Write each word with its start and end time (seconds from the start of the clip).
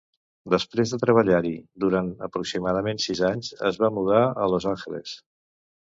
Després 0.53 0.93
de 0.93 0.97
treballar-hi 1.03 1.51
durant 1.83 2.09
aproximadament 2.29 3.03
sis 3.07 3.21
anys, 3.31 3.53
es 3.73 3.81
va 3.85 3.93
mudar 3.99 4.27
a 4.47 4.53
Los 4.55 4.71
Angeles. 4.73 5.15